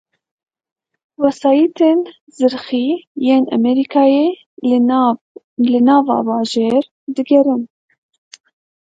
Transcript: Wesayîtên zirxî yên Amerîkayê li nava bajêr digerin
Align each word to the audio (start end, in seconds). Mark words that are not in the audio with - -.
Wesayîtên 1.21 1.99
zirxî 2.37 2.87
yên 3.25 3.43
Amerîkayê 3.57 4.27
li 5.71 5.79
nava 5.87 6.17
bajêr 6.27 6.83
digerin 7.15 7.61